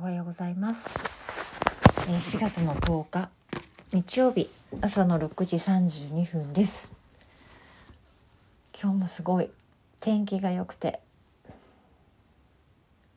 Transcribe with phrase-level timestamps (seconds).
[0.00, 0.86] おはようございます。
[2.08, 3.28] 4月の10日
[3.92, 4.48] 日曜日
[4.80, 6.90] 朝の6時32分です。
[8.82, 9.50] 今日もすごい
[10.00, 11.00] 天気が良くて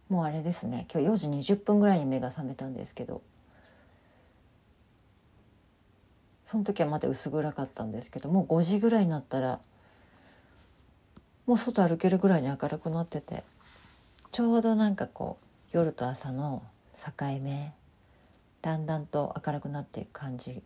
[0.10, 3.22] もうあれですね今日4時20分ぐらいに目が覚めたんですけど
[6.46, 9.62] その時はまだ薄暗かったんですけどもう5時ぐらいになったら
[11.46, 13.46] もう外歩けるぐらいに明るくなってて
[14.34, 15.46] ちょうどなんかこう
[15.78, 16.62] 夜と朝の
[17.04, 17.74] 境目
[18.62, 20.64] だんだんと明るくなっていく感じ。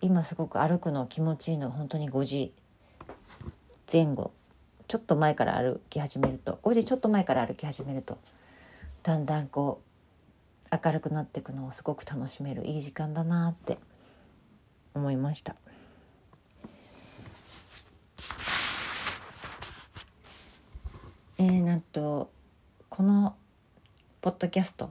[0.00, 2.54] 今すごく歩くの気持ちいいのが本当に5時
[3.92, 4.32] 前後。
[4.88, 6.58] ちょっと前から歩き始めると。
[6.62, 8.16] 5時ちょっと前から歩き始めると。
[9.02, 9.82] だんだんこ
[10.72, 12.64] う明るくなっていくのをすごく楽しめる。
[12.64, 13.76] いい時間だなって
[14.94, 15.56] 思いました。
[21.36, 22.30] えー、なんと
[22.88, 23.36] この
[24.22, 24.90] ポッドキャスト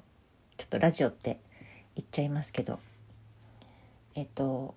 [0.58, 1.40] ちょっとラジオって
[1.96, 2.80] 言っちゃいますけど
[4.16, 4.76] えっと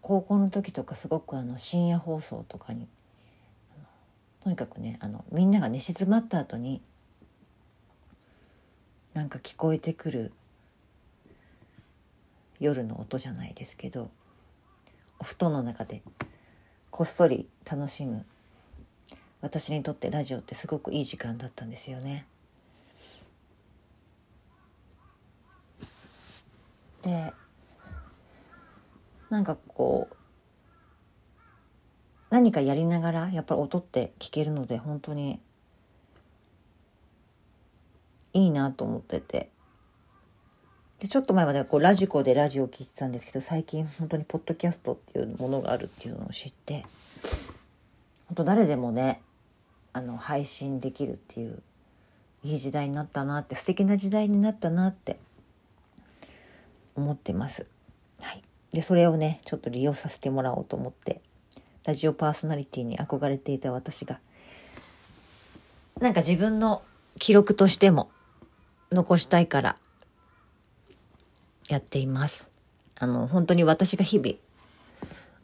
[0.00, 2.88] 高校の時とかすごくあの深夜放送とかに
[4.40, 6.82] とにかくねあのみんなが寝静まった後に
[9.14, 10.32] なんか聞こえてくる
[12.58, 14.10] 夜の音じゃないですけど
[15.18, 16.02] お布団の中で
[16.90, 18.24] こっそり楽しむ
[19.40, 22.26] 私にとってラジオってすごくいい時間だったんですよね。
[27.02, 27.32] で
[29.30, 30.16] なんかこう
[32.30, 35.40] 何かやりながらやっぱり音って聞けるので本当に
[38.32, 39.50] いいなと思ってて。
[41.02, 46.84] でちょっと前まではこうラジコでラジオを聞いてたんですけど最近本当にポッドキャストっていうものがあるっていうのを知って
[48.28, 49.20] 本当誰でもね
[49.92, 51.60] あの配信できるっていう
[52.44, 55.18] いい時代になったなって素敵な時代になったなって
[56.94, 57.66] 思ってます。
[58.20, 61.20] はい、でそれをねちょっと利用させてもらおうと思って
[61.84, 64.20] ラジオパーソナリティに憧れていた私が
[66.00, 66.82] なんか自分の
[67.18, 68.10] 記録としても
[68.90, 69.76] 残したいから
[71.68, 72.46] やっています。
[72.98, 74.36] あの本当に私が日々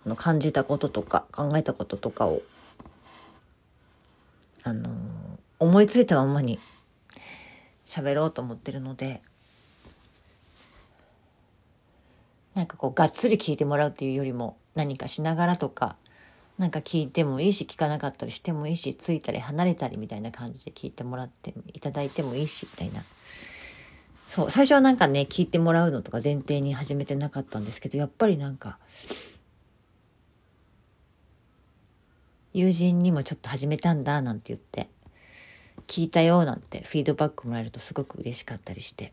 [0.07, 2.43] あの感じたこととか考えたこととかを
[4.63, 4.91] あの
[5.59, 6.59] 思いついたままに
[7.85, 9.23] 喋ろうと思ってるので
[12.59, 15.95] なんかこうがっつり聞いてもらうっていうよりも何かしながらとか
[16.59, 23.05] なんか聞いてもいいし聞かなかったりしてもいいしついたり離れたりみたいな感じで聞いてもらっていただいてもいいしみたいな。
[24.29, 28.77] そう最初はなんかね聞いてもらうのとか前提に始めてなかったんですけどやっぱりなんか
[32.53, 34.89] 友人にもちょっと始めたんだなんて言って
[35.87, 39.13] 聞いたよなんてフィードバックもらえるとすごく嬉しかったりして。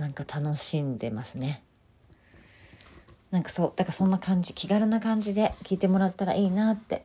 [0.00, 1.62] なんか楽しんでますね。
[3.30, 7.04] なんかそうだからそんな感じ気軽な感じで聞いてもらったらいいなって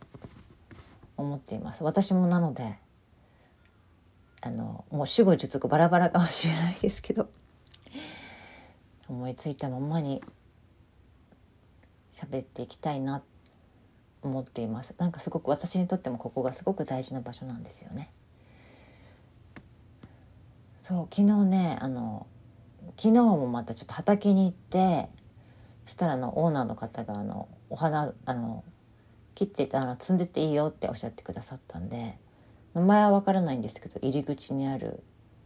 [1.17, 1.83] 思っています。
[1.83, 2.77] 私もなので
[4.41, 7.27] あのもう主語述語バラバラかもしれないですけど
[9.09, 10.23] 思いついたままに
[12.09, 13.21] 喋っていきたいな
[14.21, 14.95] 思っています。
[14.97, 18.09] なんかすごく私にとってもここがすごく大事な場所なんですよね。
[20.81, 22.25] そう昨日ねあの
[22.97, 25.09] 昨日もまたちょっと畑に行って
[25.85, 28.63] したらあのオーナーの方があのお花あの
[29.35, 32.17] 切ってあの摘んでっていいよっておっしゃってくださったんで
[32.73, 35.03] 名前はわからないんですけど入り口にある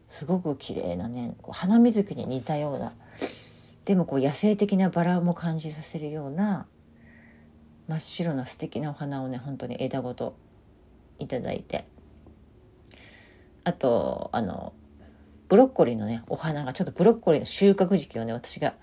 [0.07, 2.93] すごく綺麗なねこう花水木に似たような
[3.85, 6.67] でもこう野生的なバラも感じさせるような
[7.87, 10.35] 真っ白な素敵なお花をね本当に枝ごと
[11.17, 11.85] いただいて
[13.63, 14.73] あとあの
[15.49, 18.75] ブロッコリーのねお花がちょっとブロッコリーの収穫時期をね私が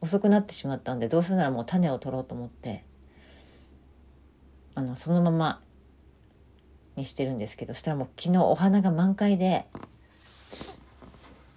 [0.00, 2.84] 遅くなってしまったんでどうせならもう種を取ろうと思って
[4.74, 5.60] あのそのまま
[6.96, 9.66] にしてるんですけどそしたらもう昨日お花が満開で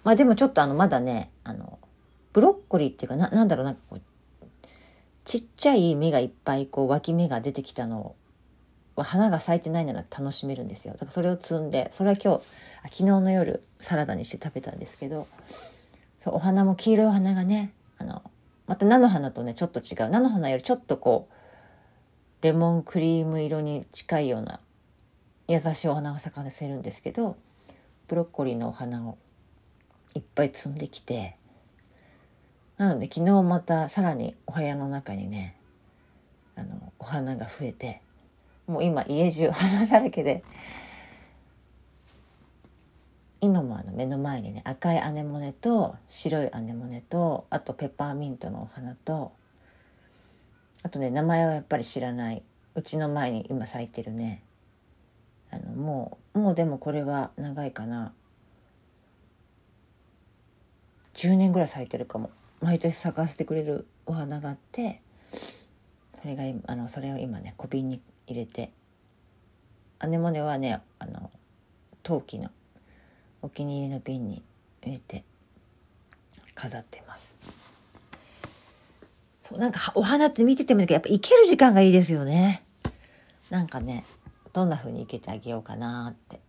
[0.04, 1.78] まあでもちょっとあのまだねあの
[2.32, 4.00] ブロッコリーっていうかななんだろうなんかこう
[5.24, 8.16] ちっちゃい芽がいっぱいこう脇芽が出てきたのを
[8.96, 10.94] 花が咲いてないなら楽しめるんですよ。
[10.94, 12.42] だからそれを摘んでそれは今日
[12.84, 15.26] 昨日の夜サラダにして食べたんですけど
[16.20, 18.22] そうお花も黄色いお花がねあの
[18.66, 20.10] また菜の花とねちょっと違う。
[20.10, 24.60] 菜の花よりちょっとこうレモンクリーム色に近いような
[25.48, 27.36] 優しいお花が咲かせるんですけど
[28.08, 29.16] ブロッコリーのお花を
[30.14, 31.36] いっぱい摘んできて
[32.78, 35.56] なので昨日またさらにお部屋の中にね
[36.56, 38.02] あのお花が増えて
[38.66, 40.44] もう今家中花だらけで。
[43.40, 49.32] 今もあの目の前にね赤いアネモネと白いアネモネとあとペッパーミントのお花と
[50.84, 52.42] あとね名前はやっぱり知らない。
[52.74, 54.42] うちの前に今咲いてるね。
[55.50, 58.12] あのもうもうでもこれは長いかな。
[61.14, 62.30] 10年ぐらい咲いてるかも。
[62.62, 65.02] 毎年咲かせてくれるお花があって
[66.14, 68.72] それがあのそれを今ね小瓶に入れて。
[69.98, 71.30] アネモネはねあの
[72.02, 72.50] 陶器の
[73.40, 74.42] お気に入りの瓶に
[74.82, 75.22] 入れて
[76.56, 77.36] 飾ってます。
[79.42, 82.64] そうなんかお花って見ててもやっぱ生ける時間がいいですよね。
[83.48, 84.04] なんかね
[84.52, 86.40] どんな風に生けてあげようかなって。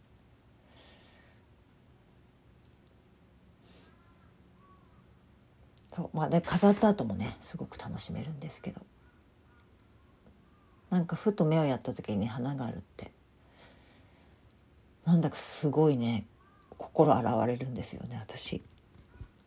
[5.91, 8.81] そうまあで飾った後もねすごく楽しめるんですけど。
[10.93, 13.11] なんかふと目をやった時に花があるって。
[15.05, 16.27] なんだかすごいね
[16.77, 18.61] 心洗われるんですよね私。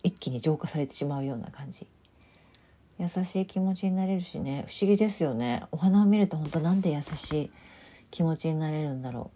[0.02, 1.86] 一気に浄化されてしまうような感じ。
[2.98, 5.62] 優しい気持ちになれるしね不思議ですよね。
[5.70, 7.50] お花を見ると本当なんで優しい
[8.10, 9.30] 気持ちになれるんだろ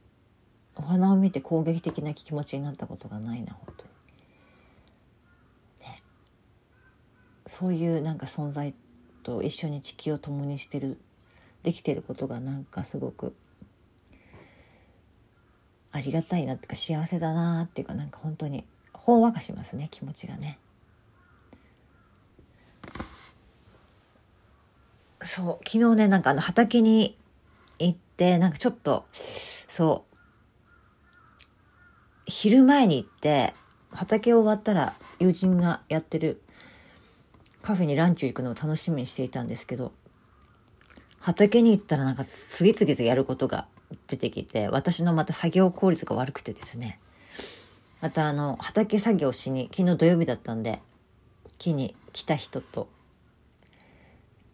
[0.77, 0.81] う。
[0.81, 3.91] お花を見て攻撃的な気持ちになったことがないな本当に。
[5.93, 6.03] ね。
[7.47, 8.75] そういうなんか存在
[9.23, 10.99] と一緒に地球を共にしてる
[11.63, 13.35] できてることがなんかすごく
[15.93, 20.59] ありがたいなっていうか幸せだなっていうかなんか本当にほんわかしますね気持ちがね。
[25.23, 27.17] そう昨日ねなんかあの畑に
[27.79, 30.17] 行ってなんかちょっとそう
[32.27, 33.53] 昼前に行って
[33.93, 36.41] 畑終わったら友人がやってる
[37.61, 39.93] カフェにランチ行くのを楽しみにしていたんですけど
[41.21, 43.67] 畑に行ったらなんか次々とやることが
[44.09, 46.99] 出てきて私のまた作業効率が悪くてですね。
[48.01, 50.81] またあの畑作業しに昨日土曜日だったんで
[51.59, 52.89] 木に来た人と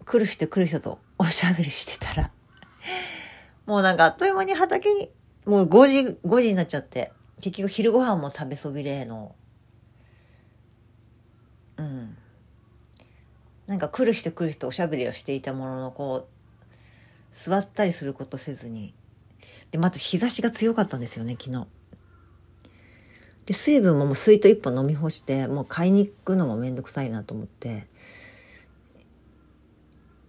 [0.05, 2.31] 来る人来る人と おしゃべりしてたら
[3.67, 5.11] もうなんかあっという間に畑に
[5.45, 9.37] もう5時5時になっちゃって結局昼ご飯も食べそびれの
[11.77, 12.17] うん。
[13.67, 16.36] なんか来る人来る人おしゃべりをしていたもののこう
[17.37, 18.95] 座ったりすることせずに。
[19.71, 21.67] でまた日差しが強かったんですよね昨日。
[23.45, 27.87] で水分ももう水筒一本飲み干してもう買いに行くのもめんどくさいなと思って。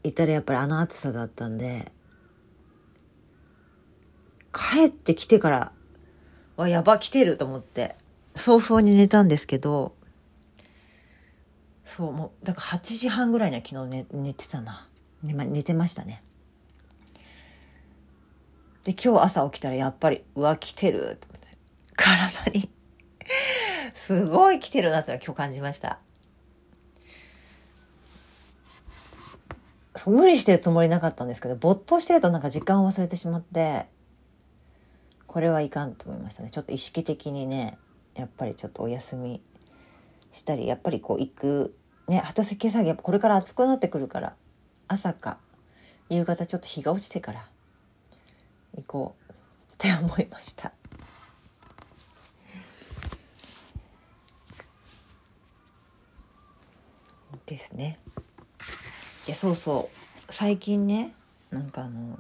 [0.04, 1.92] いたらやっぱりあの暑さだったんで
[4.54, 5.72] 帰ってきてから
[6.56, 7.96] わやば来てると思って
[8.36, 9.94] 早々に寝たんですけど
[11.84, 14.88] そうもうだから8時半ぐらいには昨日寝寝てたな。
[15.24, 16.22] 寝,、ま、寝てましたね。
[18.88, 21.20] で今日朝起きたらやっぱりうわ来てる。
[21.98, 22.70] 体に。
[23.94, 26.00] すごい来てるなって今日感じました。
[29.98, 33.88] そう無理してるつもりなかったんですけど没頭してるとなんか時間を忘れてしまって
[35.26, 36.50] これはいかんと思いましたね。
[36.50, 37.78] ちょっと意識的にね
[38.16, 39.42] やっぱりちょっとお休み
[40.32, 41.76] したりやっぱりこう行く
[42.08, 44.36] ね畑作業これから暑くなってくるから
[44.88, 45.40] 朝か
[46.10, 47.50] 夕方ちょっと日が落ちてから
[48.78, 50.72] 行こうって思いました。
[57.46, 57.98] ですね。
[59.28, 59.90] いやそうそ
[60.30, 60.34] う。
[60.34, 61.14] 最近ね
[61.50, 62.20] なんかあの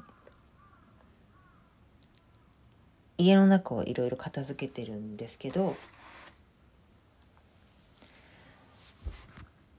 [3.18, 5.76] 家の中をいろいろ片付けてるんですけど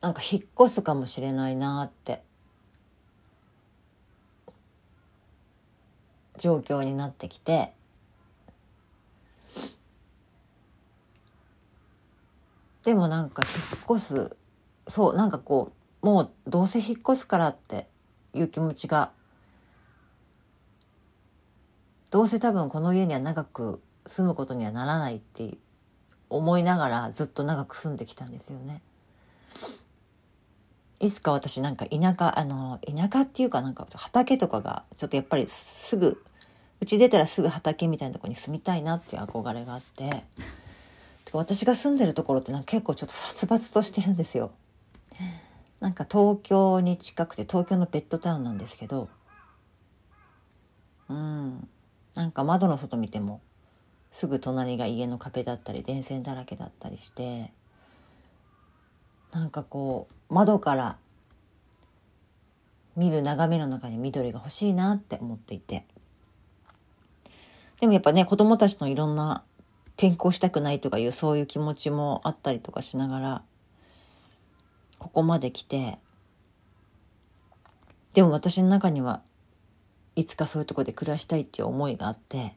[0.00, 2.23] なんか引っ越すかもしれないなって
[6.38, 7.73] 状況になってきて
[12.85, 14.37] でもなんか引っ越す
[14.87, 17.87] そうなんかこうもうどうせ引っ越すからって
[18.33, 19.11] いう気持ちが
[22.11, 25.59] どうせ多分この家には長く住むことにはならないって
[26.30, 28.80] 思いながらずっと長く住んできたんですよね。
[31.00, 36.23] いつか私なんか田舎あの田舎っていうかなんか畑とかがちょっとやっぱりすぐ
[36.81, 40.25] うち出たらすぐ畑みたいなとこに住みたいなっていう憧れがあって。
[41.33, 44.50] 私が住んでるところってなんか結構ちょっと殺伐としてるんですよ。
[45.81, 49.09] なんか東京に近くて東京のベッドタウンなんですけど。
[51.09, 51.69] うん。
[52.14, 53.40] なんか窓の外見ても
[54.11, 57.52] すぐ隣が家の壁だったり電線だらけだったりして。
[59.32, 60.97] なんかこう窓から
[62.97, 65.85] 見る眺めの中に緑が欲しいなって思っていて。
[67.80, 69.44] でもやっぱね子供たちのいろんな
[69.97, 73.42] 転校したくないとかいうそういう気持ちもあったりとかしながら
[74.99, 75.99] ここまで来て。
[78.14, 79.23] でも私の中には
[80.16, 82.54] いつかそういうとこで暮らしたいっていう思いがあって。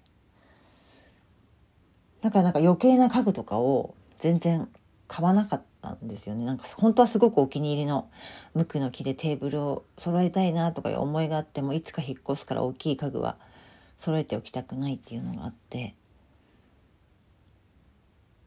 [2.22, 4.68] だからなんか余計な家具とかを全然
[5.12, 6.46] 買わなかったんですよね。
[6.46, 8.10] なんか本当はすごくお気に入りの
[8.54, 13.36] 無垢の木でテーブルを揃えたいなとかいう思いがあってもいつか引っ越すから大きい家具は
[13.98, 15.96] 揃えておきたくないっていうのがあって。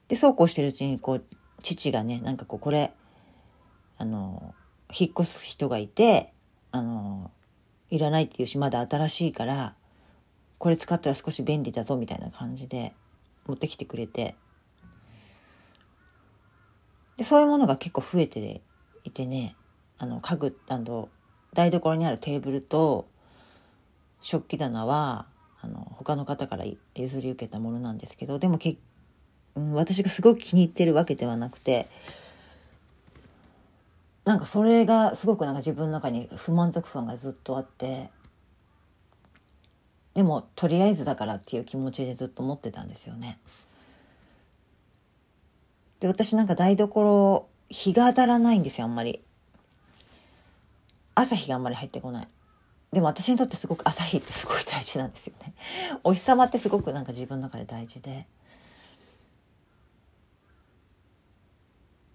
[0.09, 1.25] でそうこうしてるうちにこう
[1.61, 2.95] 父がねなんかこうこれ
[3.99, 4.55] あの
[4.99, 6.33] 引っ越す人がいて
[6.73, 7.31] あの
[7.91, 9.75] いらないっていうしまだ新しいから
[10.57, 12.95] これ使ったら少し便利だぞみたいな感じで
[13.47, 14.35] 持ってきてくれて。
[17.17, 18.63] でそういうものが結構増えて
[19.05, 19.57] いてね
[19.99, 21.09] あの家具あの
[21.53, 23.07] 台所にあるテーブルと
[24.21, 25.27] 食器棚は
[25.61, 28.77] あの他の方から譲り受けたものなんですけどでもけ、
[29.55, 31.87] うん、私がすごく気に入ってるわけではなくて
[34.25, 38.11] なんかそれがすごくなんか自分の中に不満足感がずっとあって
[40.15, 43.39] でもとりあえずだからっていう気持ちでずっと持ってたんですよね。
[46.05, 49.25] で私なんか台所日が当たらないんですよあんまり。
[51.15, 52.29] 朝日があんまり入ってこない。
[52.93, 55.55] でも私にとってすごく朝日ってすごい大事なんですよね。
[56.03, 58.27] お日様ってすごくなんか自分の中で大事で。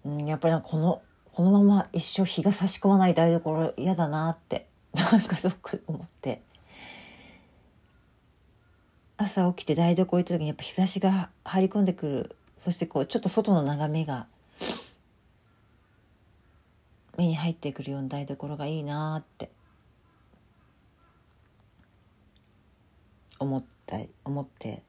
[0.04, 6.42] うん、やっぱりこのこのまま一生日が差し込まない台所嫌だなって なんかすごく思って
[9.16, 14.26] 朝起きて台所行った時にやっぱ日差しが入り込んでくるそしてこうちょっと外の眺めが
[17.16, 19.50] 目に入ってくるような台所がいいなって
[23.38, 24.82] 思った思って、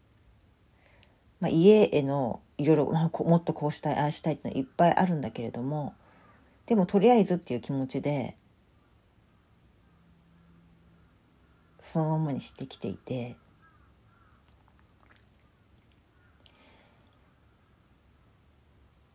[1.39, 5.93] まあ、家へのいろいろ、まあ、もっとこうしたいああしたいってのいっぱいあるんだけれども
[6.65, 8.35] でもとりあえずっていう気持ちで
[11.79, 13.35] そのままにしてきていて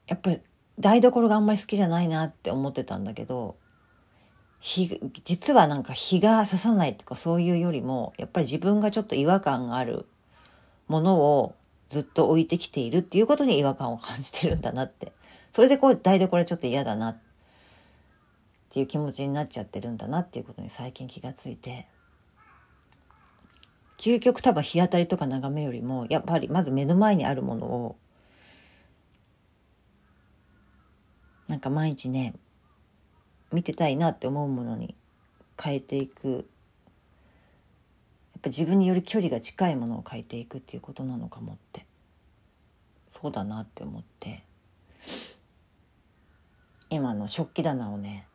[0.06, 0.40] やっぱり
[0.78, 3.56] 台所があんまり好きじゃないなって思ってたんだけど
[4.60, 10.06] 日実はなんか日が差さないとかそういうよりもやっぱり自分がちょっと違和感がある
[10.88, 11.54] ものを
[11.88, 15.12] ずっと置いてきているっていうことに違和感を感じてるんだなって。
[15.52, 17.18] それでこう台所ちょっと嫌だなっ
[18.68, 21.86] ていう気持ちになっちゃってるんだなっていうことに最近気がついて。
[23.98, 27.96] 究極多分日当たりとか眺めよりもやっぱりまず目の前にあるものを
[31.48, 32.34] なんか毎日ね
[33.52, 34.94] 見てたいなって思うものに
[35.62, 36.48] 変えていく。
[38.34, 41.86] やっぱ自分により距離が近いものを変えていくっていうことなのかもって。
[43.08, 44.42] そうだなって思って。
[46.90, 48.26] 今の食器棚をね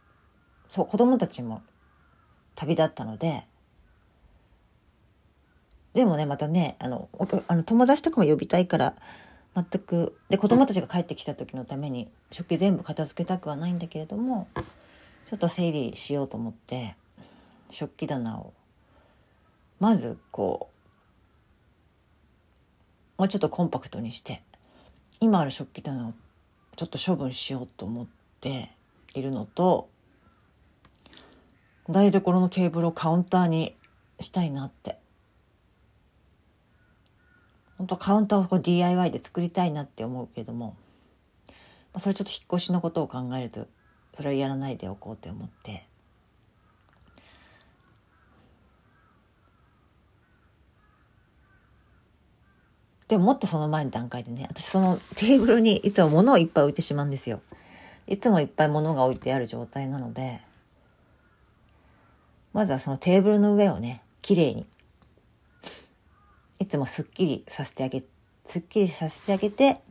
[0.67, 1.61] そう子供たちも
[2.55, 3.45] 旅立ったので
[5.93, 7.09] でもねまたねあの
[7.47, 8.95] あの友達とかも呼びたいから
[9.55, 10.17] 全く。
[10.29, 14.47] で子供たちが帰ってきた時のために食器全部片付けたくはないんだけれども
[15.27, 16.95] ちょっと整理しようと思って
[17.69, 18.53] 食器棚を
[19.79, 20.69] まずこ
[23.17, 24.41] うもうちょっとコンパクトにして
[25.19, 26.13] 今ある食器棚を
[26.75, 28.07] ちょっと処分しようと思っ
[28.39, 28.71] て
[29.13, 29.89] いるのと
[31.89, 33.75] 台所のテーブルをカウンターに
[34.19, 35.00] したいなって。
[37.81, 40.75] 本当カウンターをこう DIY で作りたいなって思うけれども、
[41.47, 41.53] ま
[41.95, 43.65] あ、それちょっと引っ越しのことを考えると
[44.13, 45.87] それはやらないでおこうって思って。
[53.07, 57.41] でももっとその前の段階でね私そのテーブルにいつも物をいっぱい置いてしまうんですよ。
[58.05, 60.39] いつもいっぱい物が置いてある状態なので
[62.53, 64.67] まずはそのテーブルの上をねきれいに
[66.61, 68.03] いつもすっきりさせてあげ、
[68.45, 69.81] すっきりさせてあげて、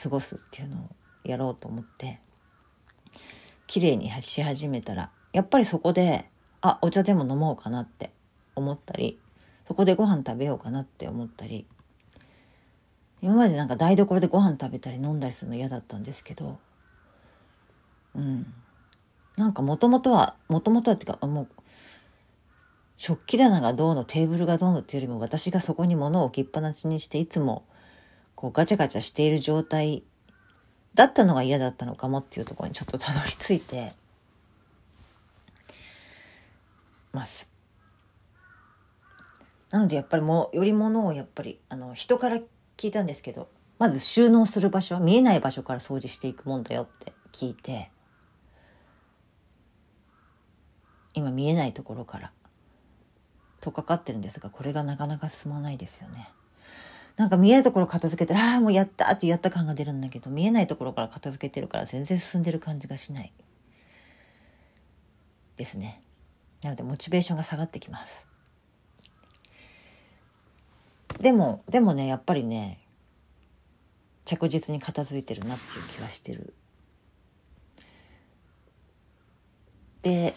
[0.00, 0.90] 過ごすっていうのを
[1.24, 2.20] やろうと思って、
[3.66, 6.30] 綺麗にし始めたら、やっぱりそこで、
[6.60, 8.12] あ、お茶でも飲もうかなって
[8.54, 9.18] 思ったり、
[9.66, 11.66] そこでご飯食べようかなって思ったり、
[13.20, 16.60] 今までなんか台所でご飯食べたり飲んだりするの嫌だったんですけど、
[18.14, 18.46] うん。
[19.36, 21.61] なんかもともとは、もともとはっていうか、もう
[23.02, 27.64] 食器棚がどうのテーブルがどうのっていうよりも私がそこに物を置きっぱなしにしていつも
[28.36, 30.04] こうガチャガチャしている状態
[30.94, 33.92] だったのが嫌だったのかもっていうところにちょっとたどり着いて
[37.10, 37.48] ます。
[39.72, 42.36] なのでやっぱりもより物をやっぱりあの人から
[42.76, 43.48] 聞いたんですけど
[43.80, 47.90] まず収納する場所は見えない場所から掃除していくもんだよって聞いて
[51.14, 52.32] 今見えないところから
[53.62, 56.28] とかかってるんですがこれがなかなか進まないですよね。
[57.16, 63.32] なんか見えるところ片付けてああもうやったってやった感が出るんだけど見えないところから片付けてるから全然進んでる感じがしない。
[65.56, 66.02] ですね。
[66.62, 68.26] なのでモチベーションが下がってきます。
[71.20, 72.80] でもでもねやっぱりね
[74.24, 76.54] 着実に片付いてるなっていう気はしてる。
[80.02, 80.34] で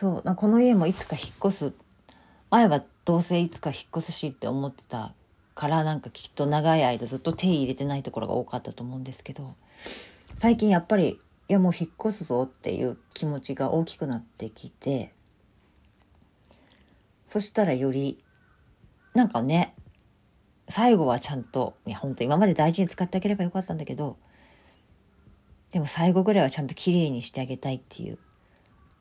[0.00, 0.34] そう。
[0.34, 1.72] この家もいつか引っ越す。
[2.48, 5.12] 前はどうせいつか引っ越すしって思ってた
[5.54, 9.54] からなんかきっと長い間ずっと手入れてないところが多かったと思うんですけど
[10.36, 15.12] 最近やっぱりいやもう引っ越すぞっていう気持ちが大きくなってきて
[17.28, 18.24] そしたらより
[19.14, 19.74] なんかね
[20.70, 24.16] 最後はちゃんといや本当今まで大事に使ってあげればよかったんだけど
[25.72, 28.18] でも最後ぐらいはちゃんと綺麗にしてあげたいっていう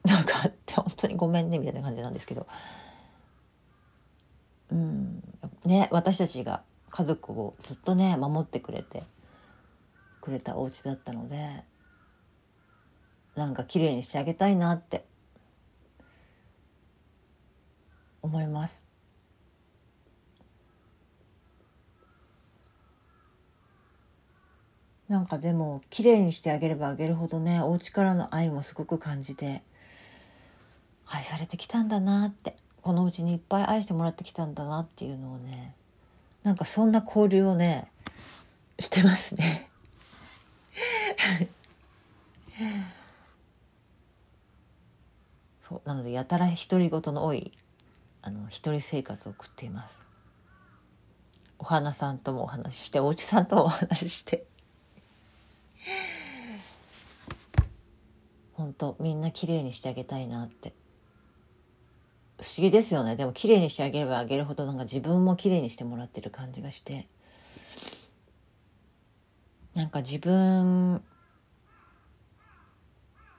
[0.09, 2.47] なんかあって本当にごめんねみたいな感じなんですけど。
[4.71, 5.23] うん。
[5.65, 9.03] ね私たちが家族をずっとね守ってくれて
[10.21, 11.63] くれたお家だったので
[13.35, 15.05] なんか綺麗にしてあげたいなって
[18.21, 18.85] 思います。
[25.07, 29.63] なんかでも綺麗にしてあげればあげるほどねお家からの愛もすごく感じて
[31.09, 35.73] 愛されてきたんだなってこのうちにいっぱい愛してもらってきたんだなっていうのをね
[36.43, 37.91] なんかそんな交流をね
[38.77, 39.69] してますね。
[45.61, 47.51] そうなのでやたら独り言の多い
[48.21, 49.99] あの一人生活を送っています。
[51.57, 54.45] お花さんともお話ししてお家さんともお話しして。
[58.53, 60.73] 本当みんな綺麗にしてあげたいなって。
[62.41, 63.15] 不思議ですよね。
[63.17, 67.08] でも綺麗にしてあげればあげるほどなんか自分も綺麗にしてもらってる感じがして。
[69.75, 71.04] なんか自分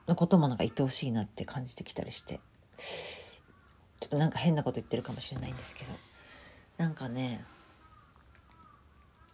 [0.07, 2.39] のこともなんか言ってほしいなって感じてきたりして。
[3.99, 5.91] ちょっとなんか変なこと言ってるかもしれないんですけど。
[6.77, 7.43] なんかね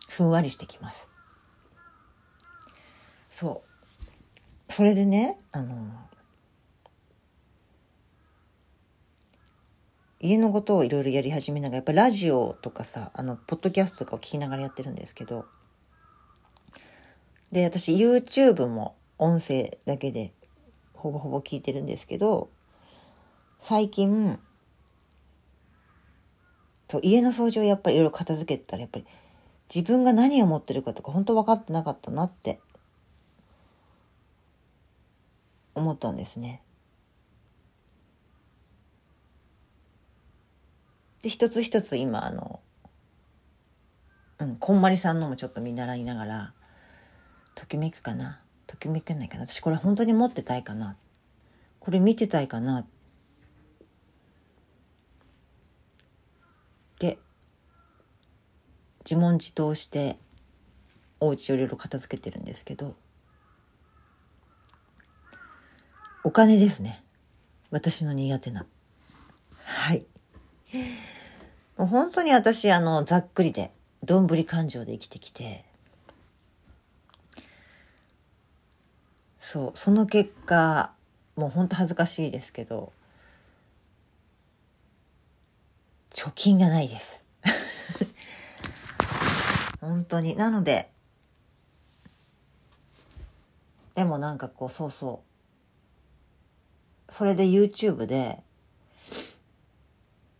[0.10, 1.10] ふんわりしてきます。
[3.30, 3.64] そ
[4.70, 4.74] う。
[4.74, 5.76] それでねあの
[10.20, 15.46] 家のことをいろいろやり始めながらやっぱラジオとかさあのポッドキャストとかを聞きながらやってるんですけど
[17.52, 20.34] で私 YouTube も音声だけで
[20.94, 22.50] ほぼほぼ聞いてるんですけど
[23.62, 24.40] 最近
[26.90, 29.06] そう家の掃除をやっぱりいろいろ片付けたらやっぱり
[29.74, 32.60] 自分が何を持ってるかとか本当分かってなかったなって
[35.76, 36.62] 思ったんですね。
[41.28, 42.62] で一つ一つ今あの、
[44.40, 46.54] うん、こんまりさんのもちょっと見習いながら
[47.54, 48.40] ときめくかな？
[48.66, 49.46] ときめけないかな？
[49.46, 50.96] 私これ本当に持ってたいかな？
[51.82, 52.80] これ見てたいかな？
[52.80, 52.86] っ
[56.98, 57.20] て
[59.04, 60.18] 自問自答して
[61.20, 62.96] お家をいろいろ片付けてるんですけど
[66.24, 67.04] お金ですね。
[67.70, 68.66] 私の苦手な。
[69.66, 70.06] はい。
[71.78, 73.72] もう本当に私、あの、ざっくりで、
[74.04, 75.64] どんぶり感情で生きてきて、
[79.40, 80.92] そう、その結果、
[81.36, 82.92] もう本当恥ずかしいですけど、
[86.10, 87.24] 貯金がないです。
[89.80, 90.36] 本当に。
[90.36, 90.90] なので、
[93.94, 95.22] でもなんかこう、そうそ
[97.08, 97.12] う。
[97.14, 98.44] それで YouTube で、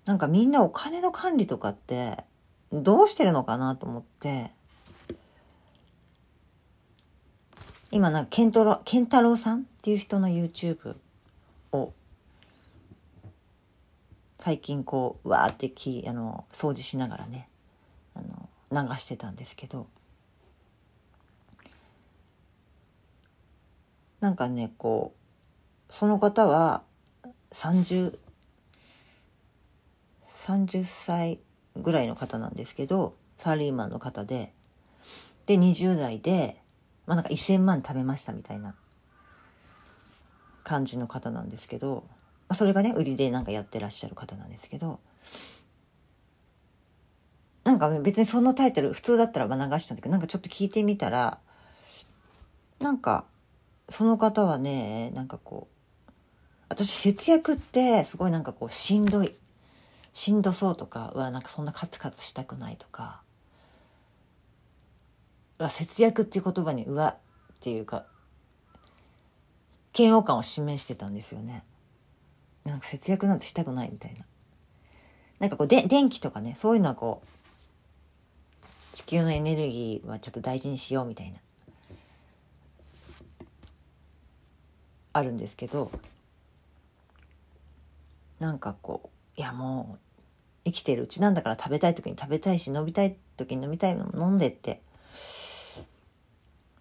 [0.08, 2.24] なんかみんなお金の管理とかって
[2.72, 4.52] どうしてるのかなと思って、
[7.92, 10.96] 今なんかケントロ、ケンタロウさんっていう人の YouTube
[11.74, 11.92] を
[14.38, 17.50] 最近こう、わーってき、あの、掃除しながらね、
[18.16, 19.88] あの、流してたんですけど、
[24.22, 25.14] なんかね、こ
[25.90, 26.82] う、その方は
[27.52, 28.18] 30
[30.48, 31.40] 30歳
[31.76, 34.54] ぐらいの方なんですけどサラリーマンの方で。
[35.46, 36.62] で20代で、
[37.06, 38.76] まあ、なんか1,000万貯めましたみたいな
[40.66, 42.04] 感じの方なんですけど、
[42.50, 45.00] まあ、それがね売りでなんかやってらっしゃる方なんですけど。
[47.64, 51.38] なんか別にそのタイトル普通だったら流したんだけどなんかちょっと聞いてみたら
[52.80, 53.26] なんか
[53.90, 56.12] その方はねなんかこう
[56.70, 59.34] 私節約ってすごいなんかこうしんどい。
[60.14, 63.22] しんどそうとかうわなんかそんなカツカツしたくないとか
[65.60, 67.18] うわ節約っていう言葉にうわっ
[67.62, 68.06] ていうか
[69.98, 71.64] 嫌悪感を示してたんですよね。
[72.66, 74.26] なんか節約なんてしたくないみたいな。
[75.40, 77.28] なんかこうで電気とかねそういうのはこう
[78.92, 81.38] 地球のエネルギーはちょっと大事にしようみたいな
[85.14, 85.92] あるんですけど
[88.40, 90.00] なんかこういやもう
[90.66, 94.82] 生きてるうちなんだから食べたい時に食べたいし飲みたい時に飲みたいの飲んでって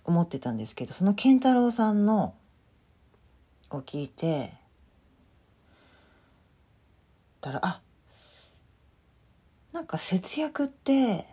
[0.04, 2.34] 思ってたんですけどその健太郎さんの
[3.70, 4.52] を聞いて
[7.40, 7.80] たらあ
[9.72, 11.26] なんか節約って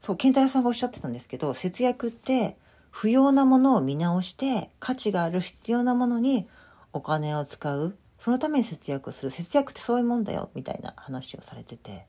[0.00, 2.56] そう健太郎さんがおっしゃってたんですけど節約って
[2.90, 6.46] 不要なものを見直して価値がある必要なものに
[6.92, 9.32] お金を使うそのために節約する。
[9.32, 12.06] 節約ってそういうもんだよみたいな話をされてて。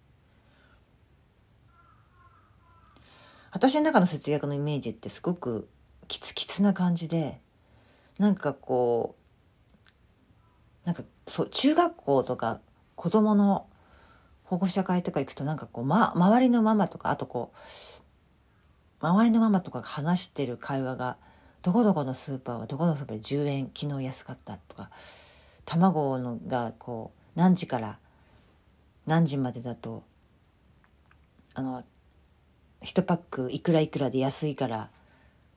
[3.50, 5.68] 私の中の節約のイメージってすごく
[6.08, 7.42] キツキツな感じで
[8.20, 9.16] なんかこ
[10.86, 12.62] うなんかそう中学校とか
[12.96, 13.66] 子供の
[14.44, 17.54] 保護者会とか行くとなんかこう、ま、周りのママとかあとこ
[19.02, 21.18] う周りのママとかが話してる会話が
[21.64, 24.92] どこどこのスーパーはどこのスーパーで10円昨日安かったとか
[25.66, 27.98] 卵のがこう何時から
[29.06, 30.04] 何時までだと
[31.54, 31.84] あの
[32.82, 34.90] 1パックいくらいくらで安いから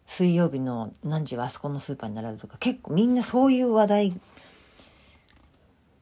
[0.07, 4.21] 水曜日の何時はあそこのスーパーに並ぶとか結構みんなそういう話題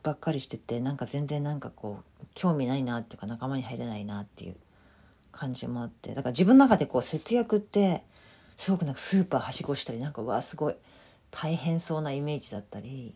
[0.02, 4.56] ばっかりしててなんか全然なんかこう興味ないなっていうか仲間に入れないなっていう
[5.32, 8.02] 感じもあってだから自分の中でこう節約って
[8.58, 10.76] すごくなんかスーパーはしごしたりなんかうわすごい
[11.30, 13.14] 大変そうなイメージだったり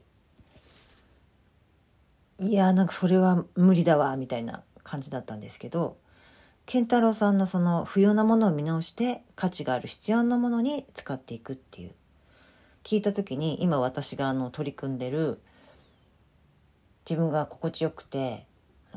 [2.41, 5.97] いやなんかそれは無理だわみたいな感じだったんですけど
[6.67, 11.93] 健太郎さんのその不要なものを見直して価値がある必要なものに使っていくっていう。
[12.85, 15.41] 聞いた時に今私があの取り組んでる
[17.09, 18.47] 自分が心地よくて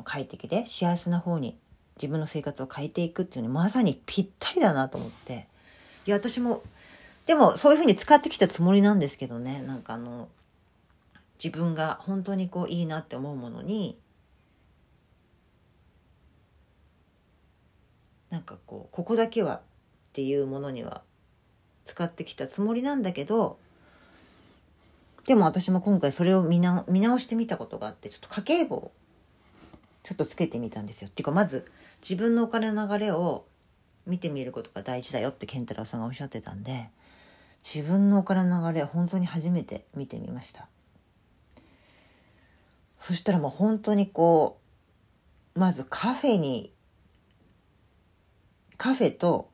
[0.04, 1.58] 快適で幸せな方に
[1.98, 5.48] 自分の生活を変えていくっていうのにまさにぴったりだなと思って。
[6.06, 6.62] いや私も
[7.26, 9.62] でもそういうふうに使ってきたつもりなんですけどね。
[9.62, 10.28] なんかあの
[11.44, 13.98] 自分が本当にこういいなって思うものに
[18.30, 19.62] なんかこうここだけはっ
[20.14, 21.02] ていうものには
[21.86, 23.58] 使ってきたつもりなんだけど
[25.26, 28.92] でも私も今回それを見直見直してみたことがあってちょっと家計簿を
[30.04, 31.08] ちょっとつけてみたんですよ。
[31.10, 31.66] っていうかまず
[32.02, 33.46] 自分のお金の流れを
[34.06, 36.90] 見てみることが大事だよって健太郎さんがおっしゃってたんで
[37.64, 40.68] 自分のお金の流れは本当に初めて見てみました
[43.12, 44.58] そしたらもう本当にこ
[45.54, 46.72] うまずカフェに
[48.78, 49.50] カフェと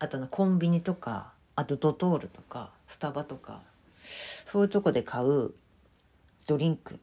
[0.00, 3.62] あとのコンビニとかあとドトールとかスタバとか
[4.46, 5.54] そういうとこで買う
[6.48, 6.98] ドリンク。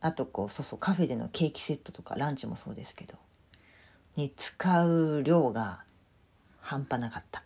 [0.00, 3.16] あとこうそうそうカフェでのケーキセットとかランチもそうですけど
[4.14, 5.82] に使う量が
[6.60, 7.42] 半端なかった。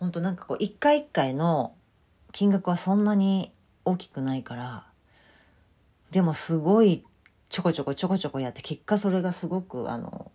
[0.00, 1.74] ほんとなんかこう一回一回の
[2.32, 3.52] 金額はそんなに
[3.84, 4.86] 大きくないから
[6.10, 7.04] でもすごい
[7.48, 10.32] ちょこちょこちょこちょこやって結果それがすごくあの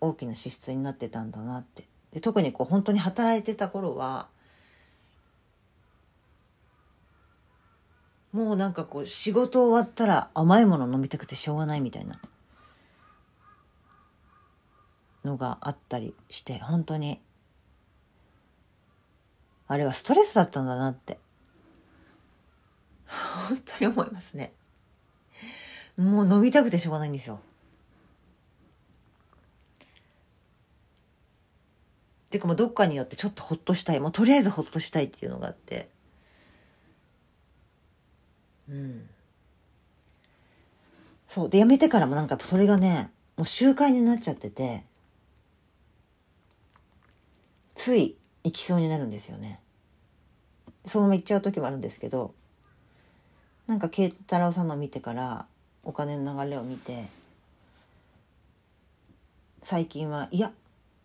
[0.00, 1.84] 大きな支出になってたんだなって。
[2.12, 4.28] で特にこう本当に働いてた頃は
[8.32, 12.20] もうなんかこう仕事終わったら甘いもの飲みたくてしょうがないみたいな。
[15.24, 17.20] のがあったりして本当に
[19.66, 21.18] あれはストレスだったんだなって。
[23.06, 24.52] 本当に思いますね。
[25.96, 27.40] もう飲みたくてしょうがないんですよ。
[32.34, 34.00] ていうかもうどっかによってちょっとほっとしたい。
[34.00, 35.88] もうとりあえずほっとしたいっていうのがあって。
[38.68, 39.08] うん。
[41.28, 41.48] そう。
[41.48, 44.84] でやめてからもなんかそれがねもう習慣になっちゃってて。
[47.76, 49.60] つい行きそうになるんですよね。
[50.86, 52.34] そのまま行っちゃう時もあるんですけど
[53.66, 55.46] なんか慶太郎さんの見てから
[55.82, 57.06] お金の流れを見て
[59.62, 60.52] 最近はいや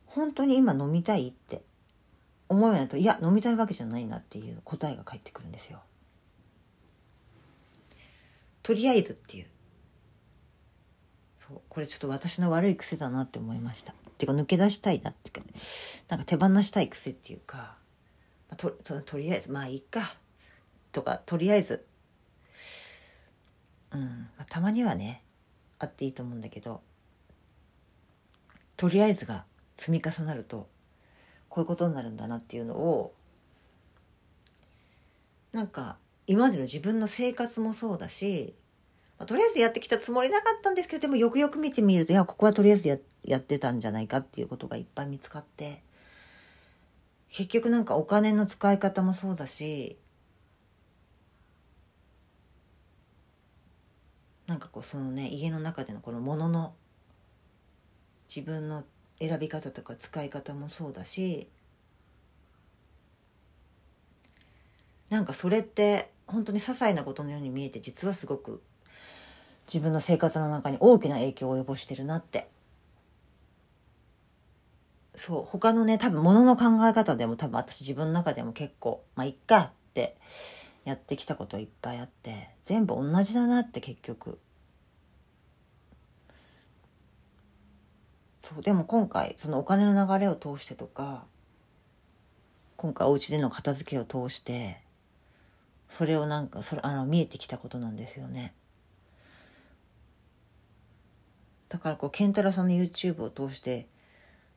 [0.06, 1.62] 本当に今飲みたいって
[2.49, 5.80] 思うようになるといや飲みたいわけじゃないなっていう答えが返ってくるんですよ。
[8.63, 9.45] とりあえずっていう。
[11.47, 13.93] そうこれちょっと私の悪い癖だなって思いました。
[14.19, 15.49] っていうか抜け出したいなっていうか
[16.10, 17.77] なんか手放したい癖っていうか、
[18.49, 18.71] まあ、と
[19.05, 20.01] とりあえずまあいいか
[20.91, 21.86] とかとりあえず
[23.91, 24.01] うん、
[24.38, 25.23] まあ、たまにはね
[25.79, 26.82] あっていいと思うんだけど
[28.75, 29.45] とりあえずが
[29.77, 30.67] 積み重なると
[31.47, 33.13] こういうことになるんだなっていうのを
[35.53, 35.95] なんか
[36.27, 38.53] 今までの自分の生活もそうだし、
[39.19, 45.84] まあ、とりあえずやってきたつもりなかったんですけどでもよくよく見てみるといやここはとりあえずややってたんじゃないかっていうことがいっぱい見つかって
[47.29, 49.97] 結局なんかお金の使い方もそうだし
[54.47, 56.73] なんかこうそのね家の中でのこのものの
[58.34, 58.86] 自分の
[59.19, 61.49] 選び方とか使い方もそうだし
[65.10, 68.63] なんかそれって本当に些細なことのように見えて実はすごく
[69.71, 72.49] 自分の生活の中に大きな影響を及ぼしてるなって。
[75.13, 80.15] そう他のね多分物の考え方でも多分私自分の中でも結構まあいっかって
[80.86, 84.39] やってきたこといっぱいあって全部同じだなって結局。
[88.41, 91.25] そうでも今回そのお金の流れを通してとか
[92.77, 94.82] 今回お家での片付けを通して
[95.89, 98.55] それをなんかそれあの見えてきたことなんですよね。
[101.69, 103.88] だからこうケンタラさんの YouTube を通して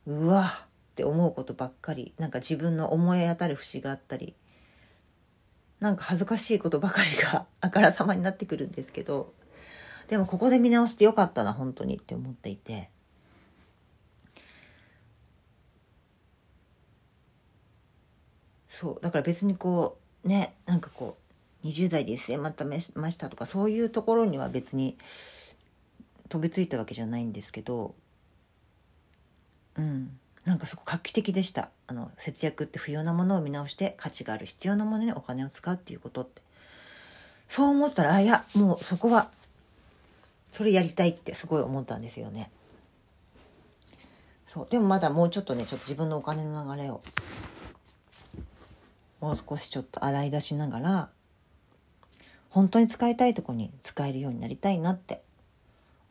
[0.07, 4.35] うわって思うことばっかりなんか自分の思い当たる節があったり
[5.79, 9.33] なんか恥ずかしいことばかりが あからさまになってくるんですけど
[10.09, 12.91] でもここで見直してよかったな本当にって思っていて。
[18.69, 21.17] そうだから別にこうねなんかこ
[21.63, 24.99] う20代で SM またましたとかそういうところには別に
[26.33, 27.95] 飛びついたわけじゃないんですけど
[29.77, 30.19] うん。
[30.47, 31.69] なんかすごく画期的でした。
[31.87, 36.41] あの節約って不要なものを見直して価値がある必要なものにお金を使うっていうことって。
[37.49, 39.31] そう思ったらあいやもうそこは
[40.51, 42.51] それやりたいってすごい思ったんですよね。
[44.47, 44.67] そう。
[44.71, 47.03] でもまだもうちょっとねちょっと自分のお金の流れを
[49.21, 51.09] もう少しちょっと洗い出しながら
[52.49, 55.23] 本当に使いたいとこに使えるようになりたいなって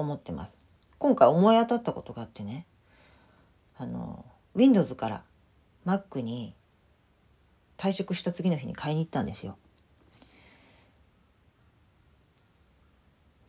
[0.02, 0.62] 思ってます
[0.98, 2.66] 今回思い当たったことがあってね
[3.78, 5.24] あの Windows から
[5.86, 6.54] Mac に
[7.78, 9.58] 退職した次の日に買いに行ったんですよ。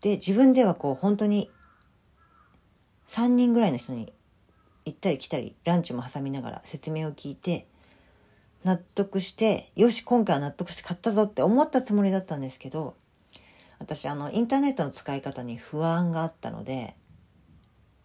[0.00, 1.50] で自分ではこう本当に
[3.08, 4.12] 3人ぐらいの人に
[4.84, 7.66] 行ったり来たりランチも挟みながら説明を聞いて
[8.64, 12.96] 納得してよし今回は納得して買ったぞって思ったつもりだったんですけど
[13.82, 16.94] 私あのインターネットの使い方に不安があったので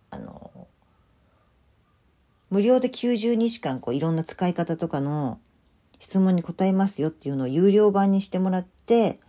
[0.09, 0.67] あの
[2.49, 5.39] 無料で90日間こういろんな使い方とかの
[5.99, 9.19] 質問に答えますよっていうのを有料版にしてもらって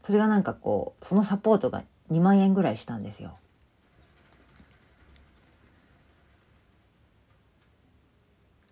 [0.00, 3.36] それがなんかこうそのサポートが2万円ぐらいしたんですよ。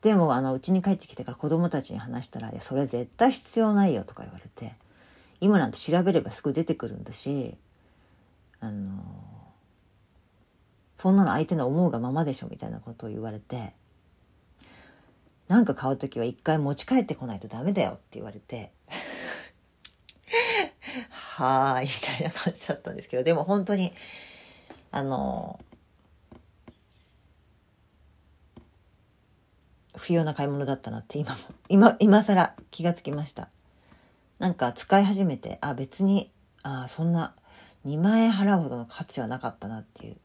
[0.09, 4.75] でもあのうちに帰ってきてから子供たちに話したら「いやそれ絶対必要ないよ」とか言われて
[5.39, 7.59] 今なんて調べればすぐ出てくるんだし
[8.61, 9.03] あの
[10.97, 13.75] そんなの相手の思うがままでしょみたいなことを言われて
[15.47, 18.73] なんか買う時は一回持ち帰ってこないとダメだよって言われて
[21.11, 23.93] はーいみたいな感じだったんですけどでも本当に
[24.91, 25.61] あの
[29.99, 31.37] 不要な買い物だったなって今も。
[31.69, 33.51] 今今更気がつきました。
[34.39, 36.33] なんか使い始めてあ別に
[36.63, 37.35] あそんな
[37.85, 40.17] 2万円払うほどの価値はなかったなっていう。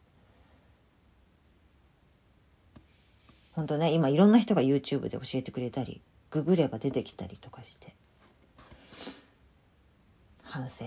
[3.52, 7.96] 本当ね今いろんな人が YouTube で教えてくれたりググれば出てきたりとかして。
[10.44, 10.86] 反省。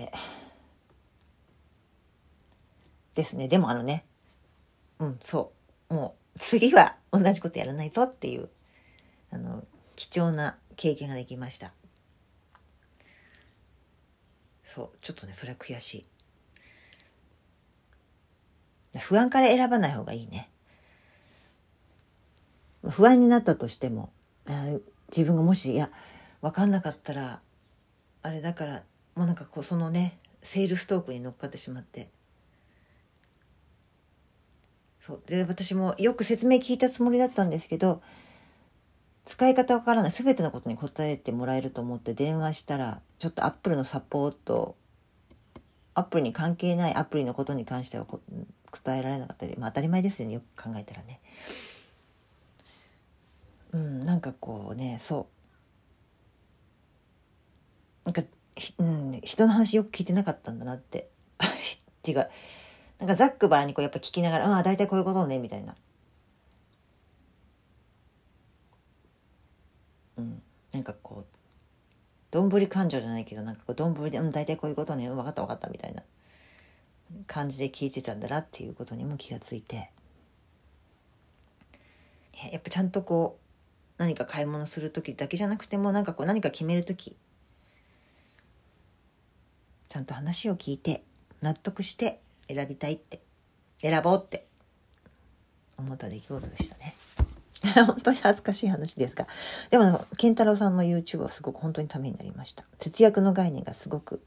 [3.14, 3.48] ですね。
[3.48, 4.04] でもあのね
[4.98, 5.52] うんそ
[5.90, 5.94] う。
[5.94, 8.48] もう次は同じことやらないぞっていう。
[9.30, 9.64] あの
[9.96, 11.72] 貴重な経験ができました。
[14.64, 15.94] そうちょっとねそれは悔し
[18.94, 18.98] い。
[18.98, 20.50] 不安から選ばない方がいいね。
[22.88, 24.10] 不安になったとしても
[25.08, 25.90] 自分がもしいや
[26.40, 27.40] 分かんなかったら
[28.22, 28.82] あれだから
[29.14, 32.08] もうなんかこうそのねセールストークに乗っかってしまって。
[35.00, 35.22] そう。
[35.26, 38.02] で私もよく説明聞いたつもりだったんですけど
[39.26, 44.76] 使い方わからない全てのことに答えてもらえると思って電話したらちょっとアップルのサポート
[45.94, 51.20] アップリに関係ないアプリのことに関しては答えられなかったり、まあ、当たり前ですよねよく考えたらね。
[53.72, 55.26] うん、なんかこうねそ
[58.04, 58.22] うなんか、
[58.78, 61.08] うん、人の話よく聞いてなかったんだなって
[61.42, 61.42] っ
[62.02, 62.28] ていうか
[63.00, 65.74] なんかざっくばらにこうやっぱ聞きながら「ああ大体こういうことね」みたいな。
[70.16, 71.36] うん、なんかこう
[72.30, 76.02] どんぶり感情じゃないけどなんかこうどんぶりで「うん大体こういうことね、うん、分かった分かった」みたいな
[77.26, 79.90] 感じで聞いてたんだなっていうことにも気がついて
[82.52, 83.46] やっぱちゃんとこう
[83.98, 87.16] 何か買い物する時だけじゃなくてもなんかこう何か決める時
[89.88, 91.02] ちゃんと話を聞いて
[91.40, 93.20] 納得して選びたいって
[93.78, 94.46] 選ぼうって
[95.78, 96.94] 思った出来事でしたね。
[97.86, 99.26] 本当に恥ずかしい話ですが。
[99.70, 102.64] でも、健太郎さんの YouTube はすごく本当にためになりました。
[102.78, 104.22] 節約の概念がすごく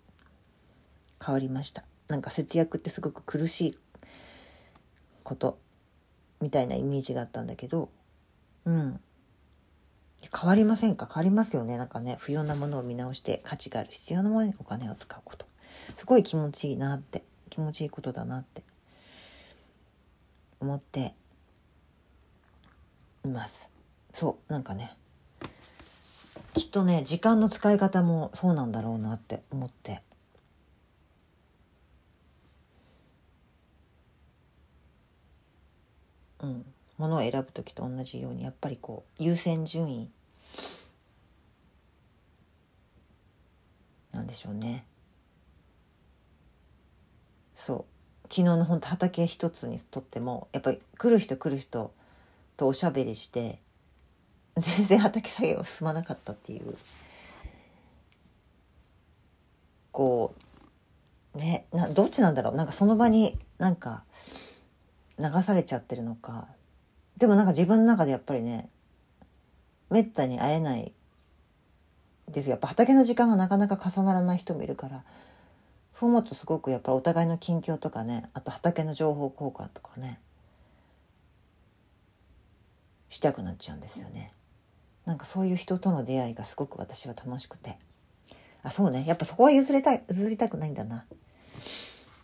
[1.24, 1.84] 変わりました。
[2.08, 3.78] なんか節約ってすごく苦しい
[5.24, 5.60] こと
[6.42, 7.90] みたいなイメージがあったんだけど、
[8.66, 9.00] うん。
[10.38, 11.06] 変わりませんか？
[11.06, 11.78] 変わりますよね。
[11.78, 15.46] なんかね、不要なものを見直して価値がある必要なものにお金を使うこと。
[15.98, 18.64] すごい気持ちいいなって、気持ちいいことだなって
[20.60, 21.16] 思って
[23.26, 23.70] います。
[24.12, 24.96] そうなんかね。
[26.54, 30.02] きっとね時間の使い方もそうなんだろうなって思って。
[36.42, 36.66] うん。
[36.98, 40.10] ものを選ぶ時と同じようにやっぱりこう優先順位。
[44.12, 44.86] なんでしょうね。
[47.56, 47.86] そう。
[48.24, 51.94] 昨日の本当畑一つにとってもやっぱり来る人来る人
[52.60, 53.62] とおしゃべりして
[54.58, 56.76] 全然畑作業進まなかったっていう。
[59.92, 60.36] こ
[61.34, 62.56] うねなどっちなんだろう。
[62.56, 64.04] なんかその場になんか
[65.18, 66.50] 流されちゃってるのか。
[67.18, 68.70] でもなんか自分の中でやっぱりね
[69.90, 70.94] めったに会えない
[72.28, 75.04] ですやっぱ畑の時間がなかなか重ならない人もいるから
[75.92, 80.20] そう思うとすごくやっぱりお互いの近況とかねあと畑の情報交換とかね。
[83.10, 84.34] したくなっちゃうんですよね。
[85.06, 87.78] なんかそういう人との出会いがすごく私は楽しくて。
[88.64, 89.06] あ、そうね。
[89.08, 91.06] やっぱそこは譲れたい、譲りたくないんだな。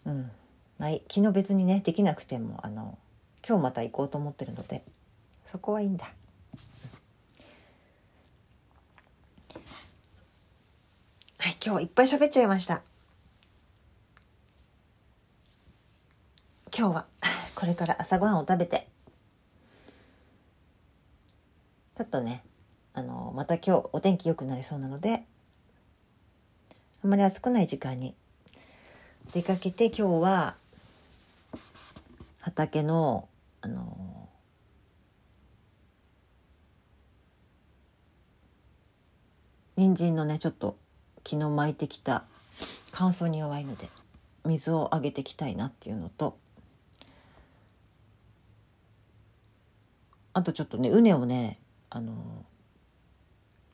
[0.05, 0.31] うん。
[0.77, 1.03] はい。
[1.09, 2.97] 昨日別にね、できなくても、あの、
[3.47, 4.83] 今日また行こうと思ってるので、
[5.45, 6.11] そこはいいんだ。
[11.39, 12.81] はい、今日いっぱい喋っちゃいました。
[16.77, 17.05] 今日は
[17.55, 18.87] これから朝ごはんを食べて
[21.95, 22.43] ちょっとね、
[22.93, 25.23] あの、また今日お天気良くなりそうなので、
[27.03, 28.15] あんまり暑くない時間に
[29.33, 30.55] 出かけて今日は
[32.39, 33.27] 畑の、
[33.61, 34.29] あの、
[39.77, 40.77] 人参のね、ちょっと
[41.25, 42.23] 昨日巻いてきた
[42.91, 43.89] 乾燥に弱いので
[44.45, 46.37] 水をあげてきたいなっていうのと
[50.33, 51.59] あとちょっとね畝をね
[51.95, 52.11] あの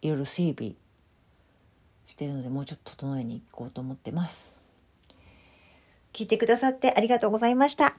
[0.04, 0.74] いろいろ整備
[2.06, 4.48] してるのでもうちょっと整えに行こうと思ってます。
[6.14, 7.96] 聞いてくださってありがとうございました。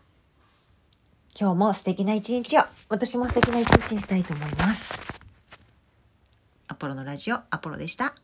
[1.38, 2.62] 今日も素敵な一日を。
[2.88, 4.92] 私も素敵な一日にしたいと思います。
[6.68, 8.14] アポロのラジオアポロでした。